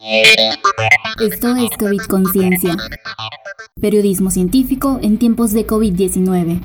[0.00, 2.76] Esto es COVID Conciencia,
[3.80, 6.60] periodismo científico en tiempos de COVID-19.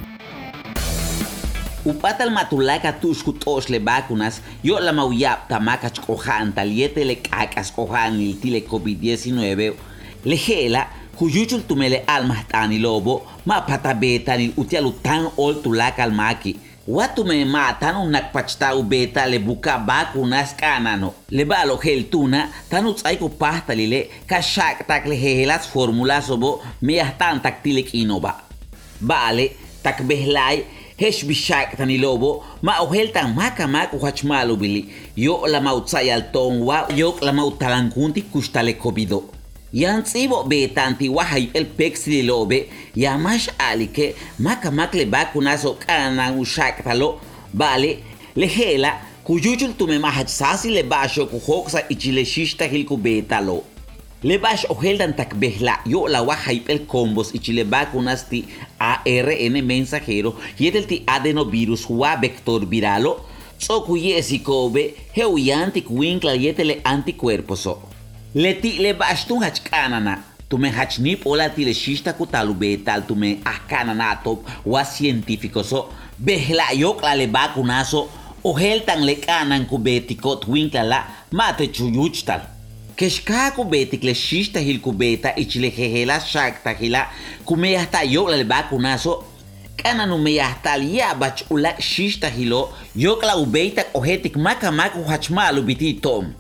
[1.84, 3.36] Upatal matulaka tushku
[3.70, 9.74] le vacunas, yo la mauyap tamakach kohan taliete le kakas kohan il tile COVID-19,
[10.26, 10.88] lejela,
[11.18, 16.60] kuyuchul tumele almas tani lobo, ma patabeta ni utialu tan ol tulaka almaki.
[16.88, 21.14] Watu me matan un nakpachta ubeta le buka vacunas kanano.
[21.30, 26.96] Le balo gel tuna, tan utsaiku pasta lile, kashak tak le helas formulas obo, me
[26.96, 28.36] yahtan tak tilek inoba.
[29.00, 30.66] Vale, tak behlai,
[31.00, 32.74] hesh bishak tani lobo, ma
[33.14, 34.90] tan maka mak uhachmalu bili.
[35.16, 39.30] Yo la mautsay al ton wa, yo la mautalankunti kustale kobido.
[39.72, 42.70] Yan tsibo be tanti wahay el pexli lobe,
[43.74, 47.20] ya mash alike, maka mak le bakunaso kanan ushak talo,
[47.54, 48.04] vale,
[48.36, 53.64] le hela, kuyuchul tume mahach sasi le basho kuhoksa ichile shishta hilku betalo.
[54.24, 58.46] Le bash oheldan tak behla yo la wahay el combos ichile bakunas ti
[58.80, 63.26] ARN mensajero yetel ti adenovirus wa vector viralo,
[63.60, 67.80] tsoku yesikobe, heuyantik winkla yetele anticuerposo.
[68.36, 70.33] Leti le bastun hach kanana.
[70.50, 75.90] Tume hach nip ola ti le shista kutalu betal tume ahkanana top wa científico so.
[76.20, 78.10] Behla yok la le bakunaso.
[78.44, 82.42] Oheltan le kanan kubetikot winkla la mate chuyuchtal.
[82.96, 87.08] Keshka kubetik le shista hil kubeta ichile jehela shakta hila
[87.46, 89.24] kume hasta yok la le bakunaso.
[89.76, 94.72] Kana no me hasta ya bach ula shista hilo yok la ubeita ohetik maka
[95.66, 96.34] biti tom.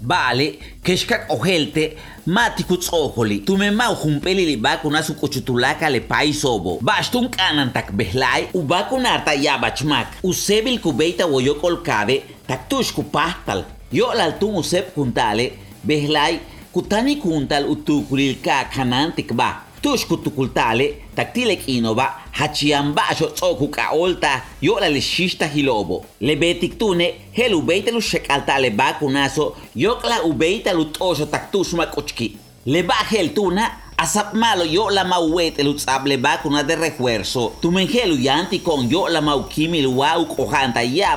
[0.00, 1.96] Vale, keshkak ojelte,
[2.26, 3.40] mati kutsoholi.
[3.44, 6.78] Tume mau humpeli li bakuna su kuchutulaka le paisobo.
[6.82, 10.20] Bastun kanan tak behlai, u bakunarta ya bachmak.
[10.22, 13.64] Usebil kubeita woyokol kabe, tak tush kupahtal.
[13.92, 16.38] Yo laltun usep kuntale, behlai,
[16.72, 19.67] kutani kuntal utukulil ka kanantik ba.
[19.82, 26.04] Tush kutukultale, taktilek inova, hachiamba sho tsoku ka olta, yo la le shista hilobo.
[26.20, 31.86] Le betik tune, hel ubeita lu shekalta le bakunaso, yo la ubeita lu tosho taktusuma
[31.86, 32.36] kochki.
[32.66, 37.52] Le ba hel tuna, asap malo yo la mauete lu de refuerzo.
[37.60, 41.16] Tu menjelu yanti con yo la maukimi lu wau kohanta ya.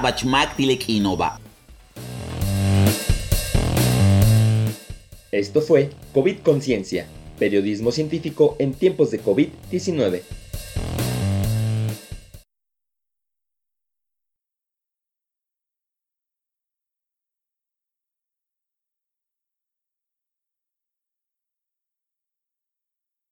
[5.32, 7.08] Esto fue COVID Conciencia,
[7.42, 10.22] periodismo científico en tiempos de COVID-19.